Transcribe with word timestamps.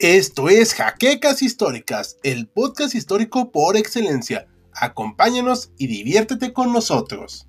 Esto 0.00 0.48
es 0.48 0.72
Jaquecas 0.72 1.42
Históricas, 1.42 2.16
el 2.22 2.48
podcast 2.48 2.94
histórico 2.94 3.52
por 3.52 3.76
excelencia. 3.76 4.48
Acompáñanos 4.72 5.72
y 5.76 5.88
diviértete 5.88 6.54
con 6.54 6.72
nosotros. 6.72 7.46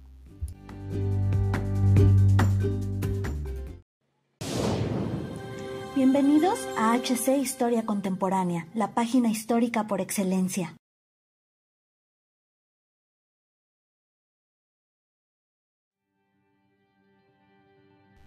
Bienvenidos 5.95 6.59
a 6.77 6.93
HC 6.97 7.37
Historia 7.41 7.85
Contemporánea, 7.85 8.67
la 8.73 8.93
página 8.93 9.29
histórica 9.29 9.87
por 9.87 10.01
excelencia. 10.01 10.75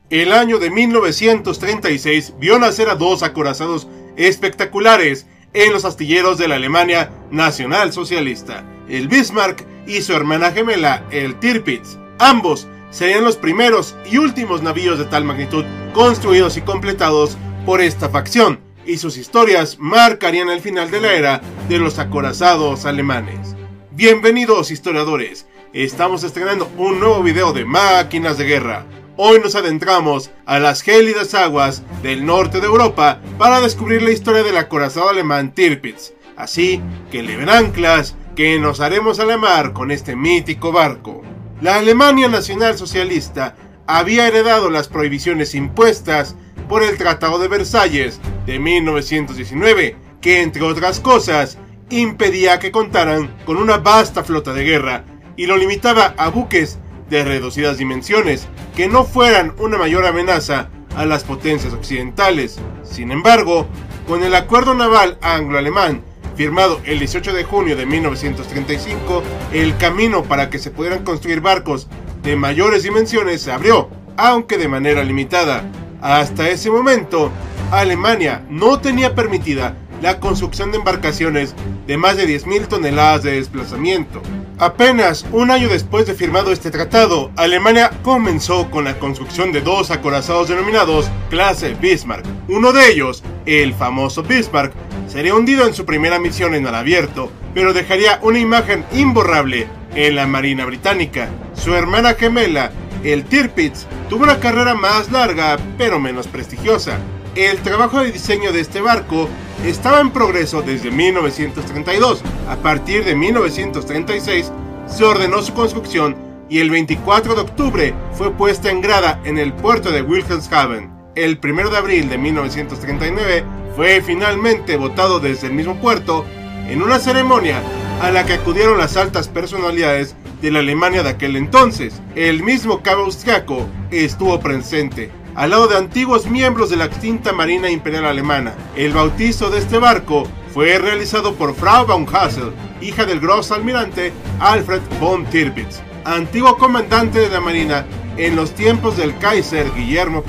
El 0.08 0.32
año 0.32 0.58
de 0.58 0.70
1936 0.70 2.34
vio 2.38 2.58
nacer 2.58 2.88
a 2.88 2.94
dos 2.94 3.22
acorazados 3.22 3.86
espectaculares 4.16 5.26
en 5.52 5.72
los 5.72 5.84
astilleros 5.84 6.38
de 6.38 6.48
la 6.48 6.56
Alemania 6.56 7.10
Nacional 7.30 7.92
Socialista, 7.92 8.64
el 8.88 9.08
Bismarck 9.08 9.64
y 9.86 10.02
su 10.02 10.12
hermana 10.12 10.52
gemela, 10.52 11.04
el 11.10 11.38
Tirpitz. 11.38 11.98
Ambos 12.18 12.66
serían 12.90 13.24
los 13.24 13.36
primeros 13.36 13.96
y 14.10 14.18
últimos 14.18 14.62
navíos 14.62 14.98
de 14.98 15.04
tal 15.04 15.24
magnitud 15.24 15.64
construidos 15.92 16.56
y 16.56 16.62
completados 16.62 17.36
por 17.66 17.80
esta 17.80 18.08
facción, 18.08 18.60
y 18.86 18.98
sus 18.98 19.16
historias 19.16 19.78
marcarían 19.78 20.48
el 20.48 20.60
final 20.60 20.90
de 20.90 21.00
la 21.00 21.14
era 21.14 21.40
de 21.68 21.78
los 21.78 21.98
acorazados 21.98 22.84
alemanes. 22.84 23.56
Bienvenidos 23.92 24.70
historiadores, 24.70 25.46
estamos 25.72 26.24
estrenando 26.24 26.70
un 26.76 27.00
nuevo 27.00 27.22
video 27.22 27.52
de 27.52 27.64
máquinas 27.64 28.38
de 28.38 28.44
guerra. 28.44 28.86
Hoy 29.16 29.38
nos 29.38 29.54
adentramos 29.54 30.32
a 30.44 30.58
las 30.58 30.82
gélidas 30.82 31.34
aguas 31.34 31.84
del 32.02 32.26
norte 32.26 32.58
de 32.58 32.66
Europa 32.66 33.20
para 33.38 33.60
descubrir 33.60 34.02
la 34.02 34.10
historia 34.10 34.42
del 34.42 34.56
acorazado 34.56 35.08
alemán 35.08 35.54
Tirpitz. 35.54 36.14
Así 36.36 36.80
que 37.12 37.22
le 37.22 37.36
ven 37.36 37.48
anclas 37.48 38.16
que 38.34 38.58
nos 38.58 38.80
haremos 38.80 39.20
a 39.20 39.24
la 39.24 39.36
mar 39.38 39.72
con 39.72 39.92
este 39.92 40.16
mítico 40.16 40.72
barco. 40.72 41.22
La 41.60 41.76
Alemania 41.76 42.26
Nacional 42.26 42.76
Socialista 42.76 43.54
había 43.86 44.26
heredado 44.26 44.68
las 44.68 44.88
prohibiciones 44.88 45.54
impuestas 45.54 46.34
por 46.68 46.82
el 46.82 46.98
Tratado 46.98 47.38
de 47.38 47.46
Versalles 47.46 48.20
de 48.46 48.58
1919, 48.58 49.96
que 50.20 50.42
entre 50.42 50.62
otras 50.62 50.98
cosas 50.98 51.56
impedía 51.88 52.58
que 52.58 52.72
contaran 52.72 53.32
con 53.46 53.58
una 53.58 53.76
vasta 53.76 54.24
flota 54.24 54.52
de 54.52 54.64
guerra 54.64 55.04
y 55.36 55.46
lo 55.46 55.56
limitaba 55.56 56.14
a 56.16 56.30
buques 56.30 56.80
de 57.10 57.24
reducidas 57.24 57.78
dimensiones, 57.78 58.48
que 58.76 58.88
no 58.88 59.04
fueran 59.04 59.54
una 59.58 59.78
mayor 59.78 60.06
amenaza 60.06 60.68
a 60.96 61.04
las 61.04 61.24
potencias 61.24 61.72
occidentales. 61.72 62.58
Sin 62.82 63.10
embargo, 63.10 63.66
con 64.06 64.22
el 64.22 64.34
acuerdo 64.34 64.74
naval 64.74 65.18
anglo-alemán, 65.22 66.02
firmado 66.36 66.80
el 66.84 66.98
18 66.98 67.32
de 67.32 67.44
junio 67.44 67.76
de 67.76 67.86
1935, 67.86 69.22
el 69.52 69.76
camino 69.76 70.24
para 70.24 70.50
que 70.50 70.58
se 70.58 70.70
pudieran 70.70 71.04
construir 71.04 71.40
barcos 71.40 71.88
de 72.22 72.36
mayores 72.36 72.82
dimensiones 72.82 73.42
se 73.42 73.52
abrió, 73.52 73.88
aunque 74.16 74.58
de 74.58 74.68
manera 74.68 75.04
limitada. 75.04 75.64
Hasta 76.00 76.48
ese 76.48 76.70
momento, 76.70 77.30
Alemania 77.70 78.44
no 78.50 78.80
tenía 78.80 79.14
permitida 79.14 79.76
la 80.04 80.20
construcción 80.20 80.70
de 80.70 80.76
embarcaciones 80.76 81.54
de 81.86 81.96
más 81.96 82.18
de 82.18 82.28
10.000 82.28 82.68
toneladas 82.68 83.22
de 83.22 83.36
desplazamiento. 83.36 84.20
Apenas 84.58 85.24
un 85.32 85.50
año 85.50 85.70
después 85.70 86.04
de 86.04 86.12
firmado 86.12 86.52
este 86.52 86.70
tratado, 86.70 87.30
Alemania 87.36 87.90
comenzó 88.02 88.70
con 88.70 88.84
la 88.84 88.98
construcción 88.98 89.50
de 89.50 89.62
dos 89.62 89.90
acorazados 89.90 90.50
denominados 90.50 91.08
clase 91.30 91.74
Bismarck. 91.80 92.26
Uno 92.48 92.74
de 92.74 92.92
ellos, 92.92 93.22
el 93.46 93.72
famoso 93.72 94.22
Bismarck, 94.22 94.74
sería 95.08 95.34
hundido 95.34 95.66
en 95.66 95.72
su 95.72 95.86
primera 95.86 96.18
misión 96.18 96.54
en 96.54 96.64
mar 96.64 96.74
abierto, 96.74 97.32
pero 97.54 97.72
dejaría 97.72 98.18
una 98.20 98.38
imagen 98.38 98.84
imborrable 98.92 99.68
en 99.94 100.16
la 100.16 100.26
Marina 100.26 100.66
Británica. 100.66 101.30
Su 101.54 101.74
hermana 101.74 102.12
gemela, 102.12 102.72
el 103.04 103.24
Tirpitz, 103.24 103.86
tuvo 104.10 104.24
una 104.24 104.38
carrera 104.38 104.74
más 104.74 105.10
larga, 105.10 105.56
pero 105.78 105.98
menos 105.98 106.26
prestigiosa. 106.26 106.98
El 107.34 107.56
trabajo 107.62 108.00
de 108.00 108.12
diseño 108.12 108.52
de 108.52 108.60
este 108.60 108.82
barco 108.82 109.30
estaba 109.64 110.00
en 110.00 110.10
progreso 110.10 110.62
desde 110.62 110.90
1932. 110.90 112.22
A 112.48 112.56
partir 112.56 113.04
de 113.04 113.14
1936 113.14 114.52
se 114.86 115.04
ordenó 115.04 115.42
su 115.42 115.54
construcción 115.54 116.16
y 116.48 116.58
el 116.58 116.70
24 116.70 117.34
de 117.34 117.40
octubre 117.40 117.94
fue 118.12 118.30
puesta 118.32 118.70
en 118.70 118.80
grada 118.80 119.20
en 119.24 119.38
el 119.38 119.52
puerto 119.52 119.90
de 119.90 120.02
Wilhelmshaven. 120.02 120.92
El 121.14 121.38
1 121.42 121.70
de 121.70 121.76
abril 121.76 122.08
de 122.08 122.18
1939 122.18 123.44
fue 123.76 124.02
finalmente 124.02 124.76
votado 124.76 125.20
desde 125.20 125.46
el 125.46 125.54
mismo 125.54 125.76
puerto 125.76 126.24
en 126.68 126.82
una 126.82 126.98
ceremonia 126.98 127.62
a 128.02 128.10
la 128.10 128.26
que 128.26 128.34
acudieron 128.34 128.78
las 128.78 128.96
altas 128.96 129.28
personalidades 129.28 130.16
de 130.42 130.50
la 130.50 130.58
Alemania 130.58 131.02
de 131.02 131.10
aquel 131.10 131.36
entonces. 131.36 132.00
El 132.14 132.42
mismo 132.42 132.82
cabo 132.82 133.04
austriaco 133.04 133.66
estuvo 133.90 134.40
presente 134.40 135.10
al 135.34 135.50
lado 135.50 135.66
de 135.66 135.76
antiguos 135.76 136.26
miembros 136.26 136.70
de 136.70 136.76
la 136.76 136.84
extinta 136.84 137.32
Marina 137.32 137.70
Imperial 137.70 138.04
Alemana. 138.04 138.54
El 138.76 138.92
bautizo 138.92 139.50
de 139.50 139.58
este 139.58 139.78
barco 139.78 140.28
fue 140.52 140.78
realizado 140.78 141.34
por 141.34 141.54
Frau 141.54 141.86
von 141.86 142.06
Hassel, 142.12 142.52
hija 142.80 143.04
del 143.04 143.20
Gross 143.20 143.50
almirante 143.50 144.12
Alfred 144.38 144.82
von 145.00 145.24
Tirpitz, 145.26 145.80
antiguo 146.04 146.56
comandante 146.56 147.18
de 147.18 147.28
la 147.28 147.40
Marina 147.40 147.86
en 148.16 148.36
los 148.36 148.52
tiempos 148.52 148.96
del 148.96 149.16
Kaiser 149.18 149.66
Guillermo 149.74 150.22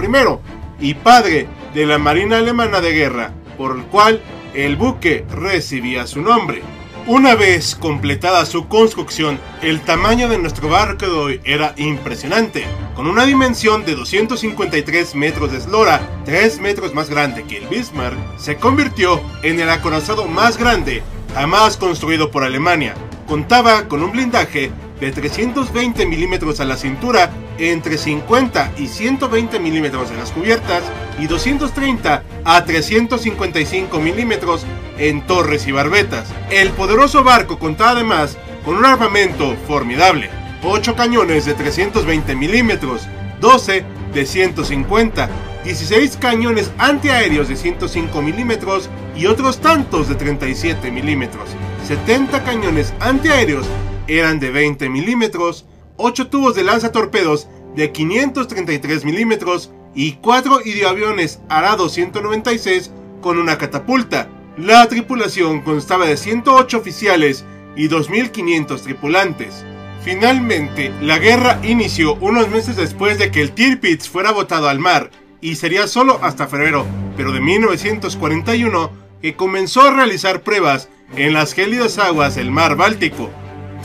I 0.79 0.89
y 0.89 0.93
padre 0.95 1.47
de 1.73 1.85
la 1.85 1.97
Marina 1.97 2.37
Alemana 2.37 2.81
de 2.81 2.93
Guerra, 2.93 3.31
por 3.57 3.75
el 3.77 3.83
cual 3.83 4.21
el 4.53 4.75
buque 4.75 5.25
recibía 5.29 6.07
su 6.07 6.21
nombre. 6.21 6.63
Una 7.07 7.35
vez 7.35 7.75
completada 7.75 8.47
su 8.47 8.67
construcción, 8.67 9.39
el 9.61 9.81
tamaño 9.81 10.27
de 10.27 10.39
nuestro 10.39 10.69
barco 10.69 11.05
de 11.05 11.11
hoy 11.11 11.41
era 11.43 11.75
impresionante, 11.77 12.65
con 12.95 13.05
una 13.05 13.27
dimensión 13.27 13.85
de 13.85 13.93
253 13.93 15.13
metros 15.13 15.51
de 15.51 15.59
eslora, 15.59 16.01
3 16.25 16.59
metros 16.61 16.95
más 16.95 17.11
grande 17.11 17.43
que 17.43 17.57
el 17.57 17.67
Bismarck, 17.67 18.17
se 18.39 18.55
convirtió 18.55 19.21
en 19.43 19.59
el 19.59 19.69
acorazado 19.69 20.25
más 20.25 20.57
grande 20.57 21.03
jamás 21.35 21.77
construido 21.77 22.31
por 22.31 22.43
Alemania. 22.43 22.95
Contaba 23.27 23.87
con 23.87 24.01
un 24.01 24.11
blindaje 24.11 24.71
de 24.99 25.11
320 25.11 26.07
milímetros 26.07 26.59
a 26.59 26.65
la 26.65 26.75
cintura, 26.75 27.29
entre 27.59 27.99
50 27.99 28.73
y 28.79 28.87
120 28.87 29.59
milímetros 29.59 30.09
en 30.09 30.17
las 30.17 30.31
cubiertas 30.31 30.81
y 31.19 31.27
230 31.27 32.23
a 32.43 32.65
355 32.65 33.99
milímetros 33.99 34.65
en 34.97 35.25
torres 35.25 35.67
y 35.67 35.71
barbetas. 35.71 36.33
El 36.49 36.69
poderoso 36.71 37.23
barco 37.23 37.59
contaba 37.59 37.91
además 37.91 38.37
con 38.63 38.77
un 38.77 38.85
armamento 38.85 39.55
formidable, 39.67 40.29
8 40.63 40.95
cañones 40.95 41.45
de 41.45 41.53
320 41.53 42.35
milímetros, 42.35 43.07
12 43.41 43.85
de 44.13 44.25
150, 44.25 45.29
16 45.63 46.17
cañones 46.17 46.71
antiaéreos 46.77 47.47
de 47.47 47.55
105 47.55 48.21
milímetros 48.21 48.89
y 49.15 49.27
otros 49.27 49.59
tantos 49.59 50.07
de 50.07 50.15
37 50.15 50.91
milímetros, 50.91 51.49
70 51.87 52.43
cañones 52.43 52.93
antiaéreos 52.99 53.67
eran 54.07 54.39
de 54.39 54.51
20 54.51 54.89
milímetros, 54.89 55.65
8 55.97 56.27
tubos 56.27 56.55
de 56.55 56.63
lanzatorpedos 56.63 57.47
de 57.75 57.91
533 57.91 59.05
milímetros 59.05 59.71
y 59.93 60.13
4 60.13 60.61
hidroaviones 60.65 61.39
Arado 61.49 61.89
196 61.89 62.91
con 63.21 63.37
una 63.37 63.57
catapulta. 63.57 64.29
La 64.57 64.87
tripulación 64.87 65.61
constaba 65.61 66.05
de 66.05 66.15
108 66.15 66.77
oficiales 66.77 67.43
y 67.75 67.89
2.500 67.89 68.81
tripulantes. 68.83 69.65
Finalmente, 70.01 70.93
la 71.01 71.19
guerra 71.19 71.59
inició 71.61 72.15
unos 72.15 72.47
meses 72.47 72.77
después 72.77 73.19
de 73.19 73.31
que 73.31 73.41
el 73.41 73.51
Tirpitz 73.51 74.07
fuera 74.07 74.31
botado 74.31 74.69
al 74.69 74.79
mar, 74.79 75.11
y 75.41 75.55
sería 75.55 75.87
solo 75.87 76.19
hasta 76.21 76.47
febrero, 76.47 76.85
pero 77.17 77.33
de 77.33 77.41
1941, 77.41 78.91
que 79.21 79.35
comenzó 79.35 79.81
a 79.81 79.91
realizar 79.91 80.41
pruebas 80.41 80.87
en 81.17 81.33
las 81.33 81.51
gélidas 81.51 81.97
aguas 81.97 82.35
del 82.35 82.49
mar 82.49 82.77
Báltico. 82.77 83.29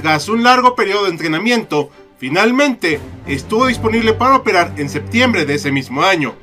Tras 0.01 0.29
un 0.29 0.45
largo 0.45 0.77
periodo 0.77 1.05
de 1.05 1.11
entrenamiento, 1.11 1.91
finalmente 2.19 3.01
estuvo 3.27 3.67
disponible 3.67 4.13
para 4.13 4.37
operar 4.37 4.75
en 4.77 4.89
septiembre 4.89 5.47
de 5.47 5.55
ese 5.55 5.73
mismo 5.73 6.05
año. 6.05 6.37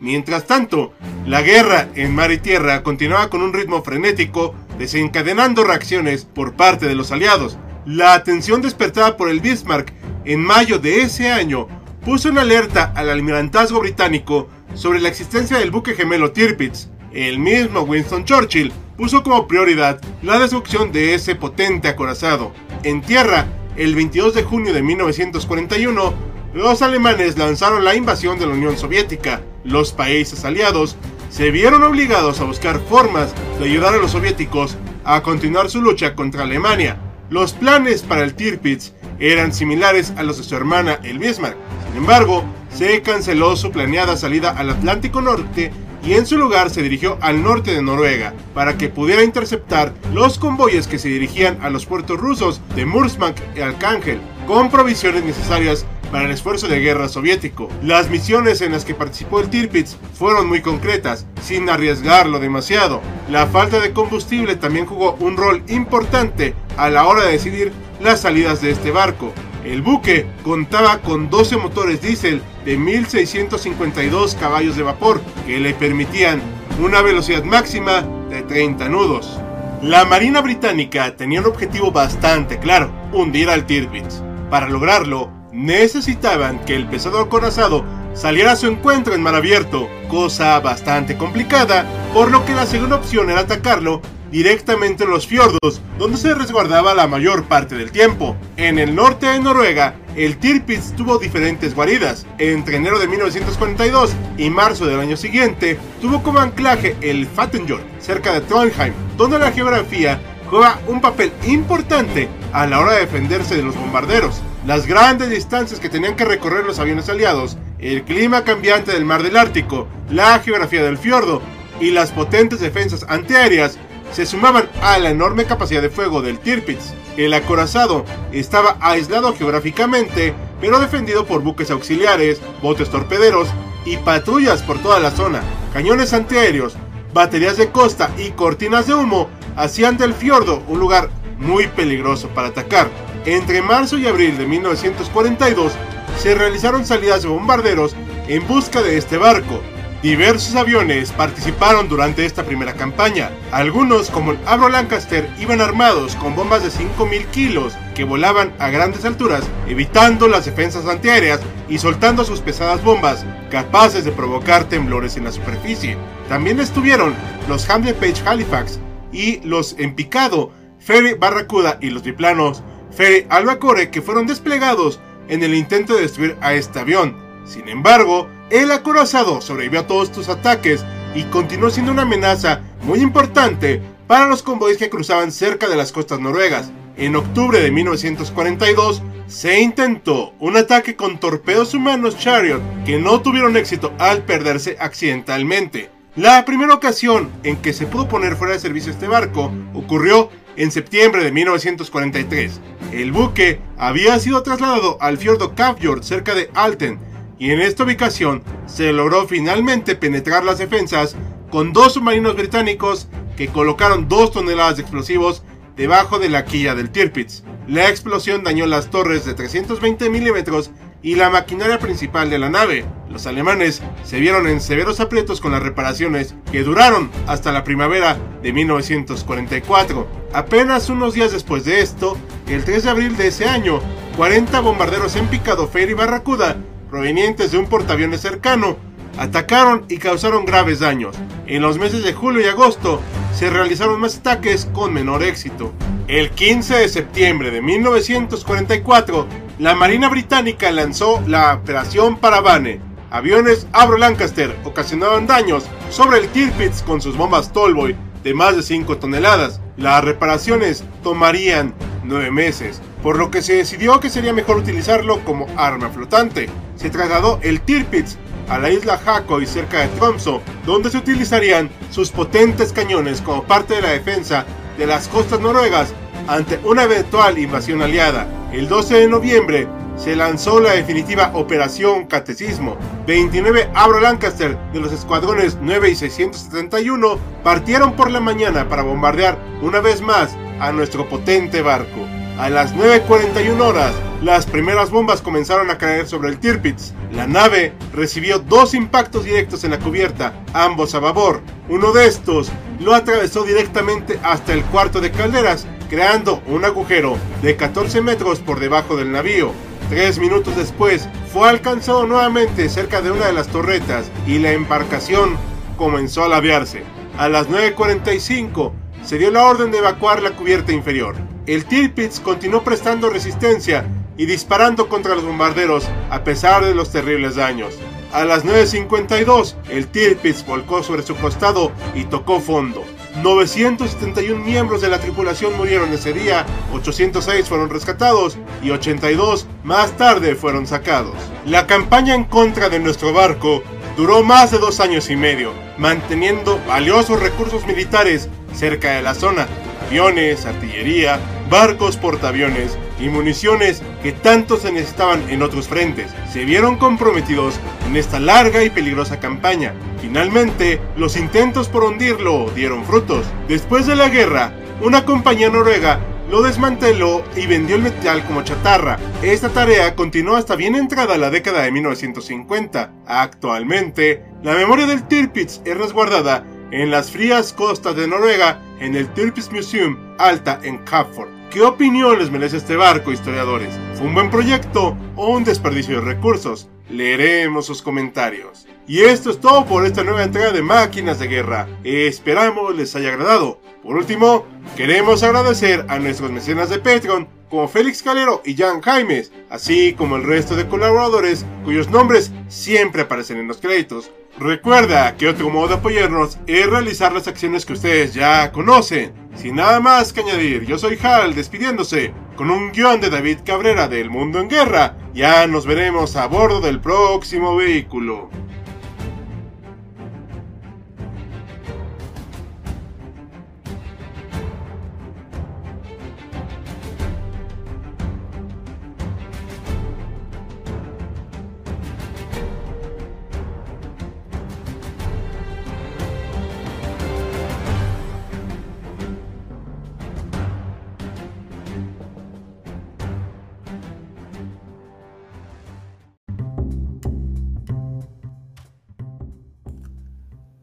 Mientras 0.00 0.46
tanto, 0.46 0.94
la 1.26 1.42
guerra 1.42 1.88
en 1.94 2.14
mar 2.14 2.32
y 2.32 2.38
tierra 2.38 2.82
continuaba 2.82 3.28
con 3.28 3.42
un 3.42 3.52
ritmo 3.52 3.82
frenético, 3.82 4.54
desencadenando 4.78 5.62
reacciones 5.62 6.24
por 6.24 6.54
parte 6.54 6.86
de 6.86 6.94
los 6.94 7.12
aliados. 7.12 7.58
La 7.84 8.14
atención 8.14 8.62
despertada 8.62 9.18
por 9.18 9.28
el 9.28 9.40
Bismarck 9.40 9.92
en 10.24 10.40
mayo 10.40 10.78
de 10.78 11.02
ese 11.02 11.30
año 11.30 11.68
puso 12.04 12.30
en 12.30 12.38
alerta 12.38 12.92
al 12.96 13.10
almirantazgo 13.10 13.80
británico 13.80 14.48
sobre 14.74 15.00
la 15.00 15.08
existencia 15.08 15.58
del 15.58 15.70
buque 15.70 15.94
gemelo 15.94 16.32
Tirpitz. 16.32 16.88
El 17.12 17.38
mismo 17.38 17.80
Winston 17.80 18.24
Churchill 18.24 18.72
puso 18.96 19.22
como 19.22 19.46
prioridad 19.46 20.00
la 20.22 20.38
destrucción 20.38 20.92
de 20.92 21.14
ese 21.14 21.34
potente 21.34 21.88
acorazado. 21.88 22.52
En 22.84 23.02
tierra, 23.02 23.46
el 23.76 23.94
22 23.94 24.34
de 24.34 24.44
junio 24.44 24.72
de 24.72 24.82
1941, 24.82 26.14
los 26.54 26.82
alemanes 26.82 27.36
lanzaron 27.36 27.84
la 27.84 27.94
invasión 27.94 28.38
de 28.38 28.46
la 28.46 28.54
Unión 28.54 28.78
Soviética. 28.78 29.42
Los 29.64 29.92
países 29.92 30.44
aliados 30.44 30.96
se 31.28 31.50
vieron 31.50 31.82
obligados 31.82 32.40
a 32.40 32.44
buscar 32.44 32.80
formas 32.80 33.34
de 33.58 33.66
ayudar 33.66 33.94
a 33.94 33.98
los 33.98 34.12
soviéticos 34.12 34.76
a 35.04 35.22
continuar 35.22 35.70
su 35.70 35.82
lucha 35.82 36.14
contra 36.14 36.44
Alemania. 36.44 36.98
Los 37.28 37.52
planes 37.52 38.02
para 38.02 38.24
el 38.24 38.34
Tirpitz 38.34 38.92
eran 39.18 39.52
similares 39.52 40.12
a 40.16 40.22
los 40.22 40.38
de 40.38 40.44
su 40.44 40.56
hermana 40.56 40.98
el 41.04 41.18
Bismarck. 41.18 41.56
Sin 41.88 41.98
embargo, 41.98 42.44
se 42.74 43.02
canceló 43.02 43.54
su 43.56 43.70
planeada 43.70 44.16
salida 44.16 44.50
al 44.50 44.70
Atlántico 44.70 45.20
Norte 45.20 45.72
y 46.02 46.14
en 46.14 46.26
su 46.26 46.38
lugar 46.38 46.70
se 46.70 46.82
dirigió 46.82 47.18
al 47.20 47.42
norte 47.42 47.72
de 47.72 47.82
Noruega 47.82 48.32
para 48.54 48.78
que 48.78 48.88
pudiera 48.88 49.22
interceptar 49.22 49.92
los 50.14 50.38
convoyes 50.38 50.88
que 50.88 50.98
se 50.98 51.08
dirigían 51.08 51.58
a 51.62 51.68
los 51.68 51.84
puertos 51.84 52.18
rusos 52.18 52.60
de 52.74 52.86
Murmansk 52.86 53.38
y 53.54 53.60
Arcángel 53.60 54.20
con 54.46 54.70
provisiones 54.70 55.24
necesarias 55.24 55.84
para 56.10 56.24
el 56.24 56.30
esfuerzo 56.30 56.68
de 56.68 56.80
guerra 56.80 57.08
soviético. 57.08 57.68
Las 57.82 58.10
misiones 58.10 58.60
en 58.60 58.72
las 58.72 58.84
que 58.84 58.94
participó 58.94 59.40
el 59.40 59.48
Tirpitz 59.48 59.96
fueron 60.14 60.48
muy 60.48 60.60
concretas, 60.60 61.26
sin 61.42 61.68
arriesgarlo 61.68 62.38
demasiado. 62.38 63.00
La 63.30 63.46
falta 63.46 63.80
de 63.80 63.92
combustible 63.92 64.56
también 64.56 64.86
jugó 64.86 65.16
un 65.20 65.36
rol 65.36 65.62
importante 65.68 66.54
a 66.76 66.90
la 66.90 67.06
hora 67.06 67.24
de 67.24 67.32
decidir 67.32 67.72
las 68.00 68.20
salidas 68.20 68.60
de 68.60 68.70
este 68.70 68.90
barco. 68.90 69.32
El 69.64 69.82
buque 69.82 70.26
contaba 70.42 70.98
con 70.98 71.28
12 71.28 71.58
motores 71.58 72.00
diésel 72.00 72.42
de 72.64 72.76
1652 72.76 74.34
caballos 74.36 74.76
de 74.76 74.82
vapor 74.82 75.20
que 75.46 75.60
le 75.60 75.74
permitían 75.74 76.40
una 76.82 77.02
velocidad 77.02 77.44
máxima 77.44 78.02
de 78.30 78.42
30 78.42 78.88
nudos. 78.88 79.38
La 79.82 80.04
Marina 80.04 80.40
Británica 80.40 81.16
tenía 81.16 81.40
un 81.40 81.46
objetivo 81.46 81.90
bastante 81.90 82.58
claro, 82.58 82.90
hundir 83.12 83.50
al 83.50 83.66
Tirpitz. 83.66 84.22
Para 84.50 84.68
lograrlo, 84.68 85.30
necesitaban 85.52 86.64
que 86.64 86.76
el 86.76 86.86
pesado 86.86 87.20
acorazado 87.20 87.84
saliera 88.14 88.52
a 88.52 88.56
su 88.56 88.66
encuentro 88.66 89.14
en 89.14 89.22
mar 89.22 89.34
abierto, 89.34 89.88
cosa 90.08 90.58
bastante 90.60 91.16
complicada, 91.16 91.86
por 92.12 92.30
lo 92.30 92.44
que 92.44 92.54
la 92.54 92.66
segunda 92.66 92.96
opción 92.96 93.30
era 93.30 93.40
atacarlo 93.40 94.00
directamente 94.30 95.04
en 95.04 95.10
los 95.10 95.26
fiordos, 95.26 95.80
donde 95.98 96.16
se 96.16 96.34
resguardaba 96.34 96.94
la 96.94 97.06
mayor 97.06 97.44
parte 97.44 97.74
del 97.74 97.90
tiempo. 97.90 98.36
En 98.56 98.78
el 98.78 98.94
norte 98.94 99.26
de 99.26 99.40
Noruega, 99.40 99.94
el 100.16 100.36
Tirpitz 100.38 100.94
tuvo 100.96 101.18
diferentes 101.18 101.74
guaridas. 101.74 102.26
Entre 102.38 102.76
enero 102.76 102.98
de 102.98 103.08
1942 103.08 104.12
y 104.38 104.50
marzo 104.50 104.86
del 104.86 105.00
año 105.00 105.16
siguiente, 105.16 105.78
tuvo 106.00 106.22
como 106.22 106.38
anclaje 106.38 106.96
el 107.00 107.26
Fattenjord, 107.26 107.82
cerca 107.98 108.32
de 108.32 108.40
Trondheim, 108.42 108.92
donde 109.16 109.38
la 109.38 109.52
geografía 109.52 110.20
juega 110.48 110.78
un 110.86 111.00
papel 111.00 111.32
importante 111.46 112.28
a 112.52 112.66
la 112.66 112.80
hora 112.80 112.92
de 112.94 113.00
defenderse 113.00 113.56
de 113.56 113.62
los 113.62 113.76
bombarderos. 113.76 114.42
Las 114.66 114.86
grandes 114.86 115.30
distancias 115.30 115.80
que 115.80 115.88
tenían 115.88 116.16
que 116.16 116.26
recorrer 116.26 116.66
los 116.66 116.78
aviones 116.78 117.08
aliados, 117.08 117.56
el 117.78 118.02
clima 118.04 118.44
cambiante 118.44 118.92
del 118.92 119.06
mar 119.06 119.22
del 119.22 119.38
Ártico, 119.38 119.88
la 120.10 120.38
geografía 120.40 120.82
del 120.84 120.98
fiordo 120.98 121.40
y 121.80 121.92
las 121.92 122.10
potentes 122.10 122.60
defensas 122.60 123.06
antiaéreas 123.08 123.78
se 124.12 124.26
sumaban 124.26 124.68
a 124.82 124.98
la 124.98 125.08
enorme 125.08 125.46
capacidad 125.46 125.80
de 125.80 125.88
fuego 125.88 126.20
del 126.20 126.38
Tirpitz. 126.38 126.92
El 127.16 127.32
acorazado 127.32 128.04
estaba 128.32 128.76
aislado 128.80 129.34
geográficamente, 129.34 130.34
pero 130.60 130.78
defendido 130.78 131.24
por 131.24 131.42
buques 131.42 131.70
auxiliares, 131.70 132.42
botes 132.60 132.90
torpederos 132.90 133.48
y 133.86 133.96
patrullas 133.96 134.62
por 134.62 134.78
toda 134.82 135.00
la 135.00 135.10
zona. 135.10 135.40
Cañones 135.72 136.12
antiaéreos, 136.12 136.76
baterías 137.14 137.56
de 137.56 137.70
costa 137.70 138.10
y 138.18 138.32
cortinas 138.32 138.86
de 138.86 138.94
humo 138.94 139.30
hacían 139.56 139.96
del 139.96 140.12
fiordo 140.12 140.62
un 140.68 140.80
lugar 140.80 141.08
muy 141.38 141.66
peligroso 141.66 142.28
para 142.28 142.48
atacar. 142.48 142.90
Entre 143.24 143.62
marzo 143.62 143.98
y 143.98 144.06
abril 144.06 144.38
de 144.38 144.46
1942 144.46 145.72
se 146.18 146.34
realizaron 146.34 146.86
salidas 146.86 147.22
de 147.22 147.28
bombarderos 147.28 147.94
en 148.28 148.46
busca 148.46 148.82
de 148.82 148.96
este 148.96 149.18
barco, 149.18 149.60
Diversos 150.02 150.54
aviones 150.54 151.12
participaron 151.12 151.90
durante 151.90 152.24
esta 152.24 152.44
primera 152.44 152.72
campaña. 152.72 153.30
Algunos, 153.52 154.08
como 154.08 154.32
el 154.32 154.38
Avro 154.46 154.70
Lancaster, 154.70 155.28
iban 155.38 155.60
armados 155.60 156.16
con 156.16 156.34
bombas 156.34 156.62
de 156.62 156.70
5.000 156.70 157.26
kilos 157.26 157.74
que 157.94 158.04
volaban 158.04 158.54
a 158.58 158.70
grandes 158.70 159.04
alturas, 159.04 159.44
evitando 159.68 160.26
las 160.26 160.46
defensas 160.46 160.86
antiaéreas 160.86 161.40
y 161.68 161.76
soltando 161.76 162.24
sus 162.24 162.40
pesadas 162.40 162.82
bombas, 162.82 163.26
capaces 163.50 164.06
de 164.06 164.12
provocar 164.12 164.64
temblores 164.64 165.18
en 165.18 165.24
la 165.24 165.32
superficie. 165.32 165.98
También 166.30 166.60
estuvieron 166.60 167.14
los 167.46 167.68
Hamlet 167.68 167.96
Page 167.96 168.26
Halifax 168.26 168.80
y 169.12 169.40
los 169.40 169.76
en 169.78 169.94
picado 169.94 170.50
Ferry 170.78 171.12
Barracuda 171.12 171.76
y 171.82 171.90
los 171.90 172.04
biplanos 172.04 172.62
Ferry 172.92 173.26
Albacore 173.28 173.90
que 173.90 174.02
fueron 174.02 174.26
desplegados 174.26 175.00
en 175.28 175.42
el 175.42 175.54
intento 175.54 175.94
de 175.94 176.02
destruir 176.02 176.36
a 176.40 176.54
este 176.54 176.80
avión. 176.80 177.16
Sin 177.44 177.68
embargo, 177.68 178.28
el 178.50 178.70
acorazado 178.72 179.40
sobrevivió 179.40 179.80
a 179.80 179.86
todos 179.86 180.08
estos 180.08 180.28
ataques 180.28 180.84
y 181.14 181.24
continuó 181.24 181.70
siendo 181.70 181.92
una 181.92 182.02
amenaza 182.02 182.60
muy 182.82 183.00
importante 183.00 183.80
para 184.06 184.26
los 184.26 184.42
convoyes 184.42 184.78
que 184.78 184.90
cruzaban 184.90 185.32
cerca 185.32 185.68
de 185.68 185.76
las 185.76 185.92
costas 185.92 186.20
noruegas. 186.20 186.70
En 186.96 187.16
octubre 187.16 187.60
de 187.60 187.70
1942 187.70 189.02
se 189.26 189.60
intentó 189.60 190.34
un 190.40 190.56
ataque 190.56 190.96
con 190.96 191.20
torpedos 191.20 191.74
humanos 191.74 192.18
Chariot 192.18 192.60
que 192.84 192.98
no 192.98 193.20
tuvieron 193.20 193.56
éxito 193.56 193.92
al 193.98 194.22
perderse 194.24 194.76
accidentalmente. 194.80 195.90
La 196.16 196.44
primera 196.44 196.74
ocasión 196.74 197.30
en 197.44 197.56
que 197.56 197.72
se 197.72 197.86
pudo 197.86 198.08
poner 198.08 198.34
fuera 198.34 198.54
de 198.54 198.58
servicio 198.58 198.90
este 198.90 199.06
barco 199.06 199.52
ocurrió 199.74 200.28
en 200.56 200.72
septiembre 200.72 201.22
de 201.22 201.30
1943. 201.30 202.60
El 202.92 203.12
buque 203.12 203.60
había 203.78 204.18
sido 204.18 204.42
trasladado 204.42 204.98
al 205.00 205.16
fiordo 205.16 205.54
Kafjord 205.54 206.02
cerca 206.02 206.34
de 206.34 206.50
Alten 206.54 206.98
y 207.38 207.52
en 207.52 207.60
esta 207.60 207.84
ubicación 207.84 208.42
se 208.66 208.92
logró 208.92 209.28
finalmente 209.28 209.94
penetrar 209.94 210.44
las 210.44 210.58
defensas 210.58 211.16
con 211.50 211.72
dos 211.72 211.94
submarinos 211.94 212.36
británicos 212.36 213.08
que 213.36 213.48
colocaron 213.48 214.08
dos 214.08 214.32
toneladas 214.32 214.76
de 214.76 214.82
explosivos 214.82 215.42
debajo 215.76 216.18
de 216.18 216.28
la 216.28 216.44
quilla 216.44 216.74
del 216.74 216.90
Tirpitz. 216.90 217.44
La 217.68 217.88
explosión 217.88 218.42
dañó 218.42 218.66
las 218.66 218.90
torres 218.90 219.24
de 219.24 219.34
320 219.34 220.10
milímetros 220.10 220.72
y 221.00 221.14
la 221.14 221.30
maquinaria 221.30 221.78
principal 221.78 222.28
de 222.28 222.38
la 222.38 222.50
nave. 222.50 222.84
Los 223.10 223.26
alemanes 223.26 223.82
se 224.04 224.20
vieron 224.20 224.46
en 224.46 224.60
severos 224.60 225.00
aprietos 225.00 225.40
con 225.40 225.52
las 225.52 225.62
reparaciones 225.62 226.34
que 226.52 226.62
duraron 226.62 227.10
hasta 227.26 227.52
la 227.52 227.64
primavera 227.64 228.16
de 228.42 228.52
1944. 228.52 230.06
Apenas 230.32 230.88
unos 230.88 231.14
días 231.14 231.32
después 231.32 231.64
de 231.64 231.80
esto, 231.80 232.16
el 232.48 232.64
3 232.64 232.84
de 232.84 232.90
abril 232.90 233.16
de 233.16 233.28
ese 233.28 233.46
año, 233.46 233.80
40 234.16 234.60
bombarderos 234.60 235.16
en 235.16 235.26
picado 235.26 235.66
Ferry 235.66 235.94
Barracuda 235.94 236.56
provenientes 236.90 237.52
de 237.52 237.58
un 237.58 237.66
portaaviones 237.66 238.20
cercano, 238.20 238.76
atacaron 239.16 239.84
y 239.88 239.98
causaron 239.98 240.44
graves 240.44 240.80
daños. 240.80 241.16
En 241.46 241.62
los 241.62 241.78
meses 241.78 242.02
de 242.02 242.12
julio 242.12 242.42
y 242.42 242.46
agosto 242.46 243.00
se 243.32 243.48
realizaron 243.48 244.00
más 244.00 244.18
ataques 244.18 244.68
con 244.72 244.92
menor 244.92 245.22
éxito. 245.22 245.72
El 246.08 246.30
15 246.30 246.74
de 246.74 246.88
septiembre 246.88 247.50
de 247.50 247.62
1944, 247.62 249.26
la 249.60 249.74
Marina 249.74 250.08
Británica 250.08 250.70
lanzó 250.72 251.22
la 251.26 251.54
Operación 251.54 252.18
Paravane. 252.18 252.89
Aviones 253.10 253.66
Avro 253.72 253.98
Lancaster 253.98 254.56
ocasionaban 254.64 255.26
daños 255.26 255.64
sobre 255.90 256.18
el 256.18 256.28
Tirpitz 256.28 256.82
con 256.82 257.00
sus 257.00 257.16
bombas 257.16 257.52
Tallboy 257.52 257.96
de 258.22 258.34
más 258.34 258.54
de 258.54 258.62
5 258.62 258.98
toneladas. 258.98 259.60
Las 259.76 260.04
reparaciones 260.04 260.84
tomarían 261.02 261.74
9 262.04 262.30
meses, 262.30 262.80
por 263.02 263.18
lo 263.18 263.30
que 263.30 263.42
se 263.42 263.56
decidió 263.56 263.98
que 263.98 264.10
sería 264.10 264.32
mejor 264.32 264.58
utilizarlo 264.58 265.24
como 265.24 265.46
arma 265.56 265.90
flotante 265.90 266.48
se 266.80 266.88
trasladó 266.88 267.38
el 267.42 267.60
Tirpitz 267.60 268.16
a 268.48 268.58
la 268.58 268.70
isla 268.70 268.98
y 269.40 269.46
cerca 269.46 269.80
de 269.80 269.88
Tromso, 269.88 270.40
donde 270.64 270.90
se 270.90 270.96
utilizarían 270.96 271.68
sus 271.90 272.10
potentes 272.10 272.72
cañones 272.72 273.20
como 273.20 273.44
parte 273.44 273.74
de 273.74 273.82
la 273.82 273.90
defensa 273.90 274.46
de 274.78 274.86
las 274.86 275.06
costas 275.08 275.40
noruegas 275.40 275.92
ante 276.30 276.60
una 276.62 276.84
eventual 276.84 277.38
invasión 277.38 277.82
aliada. 277.82 278.24
El 278.52 278.68
12 278.68 278.94
de 279.00 279.08
noviembre 279.08 279.66
se 279.96 280.14
lanzó 280.14 280.60
la 280.60 280.74
definitiva 280.74 281.32
Operación 281.34 282.06
Catecismo. 282.06 282.76
29 283.08 283.70
Avro 283.74 283.98
Lancaster 283.98 284.56
de 284.72 284.78
los 284.78 284.92
escuadrones 284.92 285.58
9 285.60 285.90
y 285.90 285.96
671 285.96 287.18
partieron 287.42 287.96
por 287.96 288.12
la 288.12 288.20
mañana 288.20 288.68
para 288.68 288.82
bombardear 288.84 289.38
una 289.60 289.80
vez 289.80 290.02
más 290.02 290.30
a 290.60 290.70
nuestro 290.70 291.08
potente 291.08 291.62
barco. 291.62 292.06
A 292.38 292.48
las 292.48 292.76
9.41 292.76 293.60
horas, 293.60 293.92
las 294.22 294.46
primeras 294.46 294.90
bombas 294.90 295.20
comenzaron 295.20 295.68
a 295.68 295.78
caer 295.78 296.06
sobre 296.06 296.28
el 296.28 296.38
Tirpitz. 296.38 296.94
La 297.12 297.26
nave 297.26 297.74
recibió 297.92 298.38
dos 298.38 298.72
impactos 298.72 299.24
directos 299.24 299.64
en 299.64 299.72
la 299.72 299.80
cubierta, 299.80 300.32
ambos 300.54 300.94
a 300.94 301.00
babor. 301.00 301.42
Uno 301.68 301.92
de 301.92 302.06
estos 302.06 302.50
lo 302.78 302.94
atravesó 302.94 303.42
directamente 303.42 304.18
hasta 304.22 304.54
el 304.54 304.62
cuarto 304.64 305.00
de 305.00 305.10
calderas, 305.10 305.66
creando 305.90 306.40
un 306.46 306.64
agujero 306.64 307.18
de 307.42 307.56
14 307.56 308.00
metros 308.00 308.38
por 308.38 308.60
debajo 308.60 308.96
del 308.96 309.10
navío. 309.10 309.52
Tres 309.90 310.20
minutos 310.20 310.56
después, 310.56 311.08
fue 311.32 311.48
alcanzado 311.48 312.06
nuevamente 312.06 312.68
cerca 312.68 313.02
de 313.02 313.10
una 313.10 313.26
de 313.26 313.32
las 313.32 313.48
torretas 313.48 314.10
y 314.26 314.38
la 314.38 314.52
embarcación 314.52 315.36
comenzó 315.76 316.24
a 316.24 316.28
labiarse. 316.28 316.84
A 317.18 317.28
las 317.28 317.48
9.45 317.48 318.72
se 319.04 319.18
dio 319.18 319.32
la 319.32 319.44
orden 319.44 319.72
de 319.72 319.78
evacuar 319.78 320.22
la 320.22 320.30
cubierta 320.30 320.72
inferior. 320.72 321.16
El 321.46 321.64
Tirpitz 321.64 322.20
continuó 322.20 322.62
prestando 322.62 323.10
resistencia 323.10 323.84
y 324.16 324.26
disparando 324.26 324.88
contra 324.88 325.16
los 325.16 325.24
bombarderos 325.24 325.88
a 326.10 326.22
pesar 326.22 326.64
de 326.64 326.74
los 326.74 326.92
terribles 326.92 327.34
daños. 327.34 327.74
a 328.12 328.24
las 328.24 328.44
9.52, 328.44 329.54
el 329.70 329.86
Tirpitz 329.86 330.44
volcó 330.44 330.82
sobre 330.82 331.02
su 331.02 331.16
costado 331.16 331.72
y 331.94 332.04
tocó 332.04 332.40
fondo. 332.40 332.84
971 333.22 334.44
miembros 334.44 334.80
de 334.80 334.88
la 334.88 334.98
tripulación 334.98 335.56
murieron 335.56 335.92
ese 335.92 336.12
día, 336.12 336.46
806 336.72 337.48
fueron 337.48 337.70
rescatados 337.70 338.38
y 338.62 338.70
82 338.70 339.46
más 339.62 339.96
tarde 339.96 340.34
fueron 340.34 340.66
sacados. 340.66 341.16
La 341.46 341.66
campaña 341.66 342.14
en 342.14 342.24
contra 342.24 342.68
de 342.68 342.78
nuestro 342.78 343.12
barco 343.12 343.62
duró 343.96 344.22
más 344.22 344.50
de 344.50 344.58
dos 344.58 344.80
años 344.80 345.10
y 345.10 345.16
medio, 345.16 345.52
manteniendo 345.78 346.60
valiosos 346.66 347.20
recursos 347.20 347.66
militares 347.66 348.28
cerca 348.54 348.92
de 348.92 349.02
la 349.02 349.14
zona, 349.14 349.46
aviones, 349.86 350.46
artillería, 350.46 351.20
barcos 351.50 351.96
portaaviones 351.96 352.78
y 353.00 353.08
municiones 353.08 353.82
que 354.02 354.12
tanto 354.12 354.56
se 354.56 354.72
necesitaban 354.72 355.28
en 355.28 355.42
otros 355.42 355.68
frentes. 355.68 356.12
Se 356.32 356.44
vieron 356.44 356.76
comprometidos 356.76 357.58
en 357.86 357.96
esta 357.96 358.20
larga 358.20 358.62
y 358.62 358.70
peligrosa 358.70 359.20
campaña. 359.20 359.74
Finalmente, 360.00 360.80
los 360.96 361.16
intentos 361.16 361.68
por 361.68 361.84
hundirlo 361.84 362.48
dieron 362.54 362.84
frutos. 362.84 363.26
Después 363.48 363.86
de 363.86 363.96
la 363.96 364.08
guerra, 364.08 364.54
una 364.80 365.04
compañía 365.04 365.50
noruega 365.50 366.00
lo 366.30 366.42
desmanteló 366.42 367.24
y 367.36 367.46
vendió 367.46 367.74
el 367.74 367.82
metal 367.82 368.24
como 368.24 368.42
chatarra. 368.42 368.98
Esta 369.20 369.48
tarea 369.48 369.96
continuó 369.96 370.36
hasta 370.36 370.54
bien 370.54 370.76
entrada 370.76 371.18
la 371.18 371.30
década 371.30 371.62
de 371.62 371.72
1950. 371.72 372.92
Actualmente, 373.06 374.24
la 374.44 374.54
memoria 374.54 374.86
del 374.86 375.08
Tirpitz 375.08 375.60
es 375.64 375.76
resguardada 375.76 376.44
en 376.70 376.92
las 376.92 377.10
frías 377.10 377.52
costas 377.52 377.96
de 377.96 378.06
Noruega 378.06 378.60
en 378.78 378.94
el 378.94 379.12
Tirpitz 379.12 379.50
Museum 379.50 379.96
Alta 380.18 380.60
en 380.62 380.78
Capford. 380.78 381.39
¿Qué 381.50 381.62
opinión 381.62 382.16
les 382.20 382.30
merece 382.30 382.58
este 382.58 382.76
barco, 382.76 383.10
historiadores? 383.10 383.76
¿Fue 383.94 384.06
un 384.06 384.14
buen 384.14 384.30
proyecto 384.30 384.96
o 385.16 385.30
un 385.30 385.42
desperdicio 385.42 385.96
de 385.96 386.06
recursos? 386.06 386.68
Leeremos 386.88 387.66
sus 387.66 387.82
comentarios. 387.82 388.68
Y 388.86 389.00
esto 389.00 389.30
es 389.30 389.40
todo 389.40 389.66
por 389.66 389.84
esta 389.84 390.04
nueva 390.04 390.22
entrega 390.22 390.52
de 390.52 390.62
Máquinas 390.62 391.18
de 391.18 391.26
Guerra. 391.26 391.66
Esperamos 391.82 392.76
les 392.76 392.94
haya 392.94 393.08
agradado. 393.08 393.60
Por 393.82 393.96
último, 393.96 394.46
queremos 394.76 395.24
agradecer 395.24 395.86
a 395.88 395.98
nuestros 395.98 396.30
mecenas 396.30 396.70
de 396.70 396.78
Patreon 396.78 397.26
como 397.48 397.66
Félix 397.66 398.00
Calero 398.00 398.42
y 398.44 398.54
Jan 398.54 398.80
Jaimes, 398.80 399.32
así 399.50 399.94
como 399.94 400.14
el 400.14 400.22
resto 400.22 400.54
de 400.54 400.68
colaboradores 400.68 401.44
cuyos 401.64 401.90
nombres 401.90 402.30
siempre 402.46 403.02
aparecen 403.02 403.38
en 403.38 403.48
los 403.48 403.56
créditos. 403.58 404.12
Recuerda 404.38 405.16
que 405.16 405.28
otro 405.28 405.50
modo 405.50 405.68
de 405.68 405.74
apoyarnos 405.74 406.38
es 406.46 406.66
realizar 406.70 407.12
las 407.12 407.26
acciones 407.26 407.66
que 407.66 407.72
ustedes 407.72 408.14
ya 408.14 408.52
conocen. 408.52 409.12
Sin 409.34 409.56
nada 409.56 409.80
más 409.80 410.12
que 410.12 410.20
añadir, 410.20 410.66
yo 410.66 410.78
soy 410.78 410.98
Hal 411.02 411.34
despidiéndose 411.34 412.12
con 412.36 412.50
un 412.50 412.72
guion 412.72 413.00
de 413.00 413.10
David 413.10 413.38
Cabrera 413.44 413.88
del 413.88 414.10
Mundo 414.10 414.38
en 414.40 414.48
Guerra. 414.48 414.96
Ya 415.14 415.46
nos 415.46 415.66
veremos 415.66 416.16
a 416.16 416.26
bordo 416.26 416.60
del 416.60 416.80
próximo 416.80 417.56
vehículo. 417.56 418.28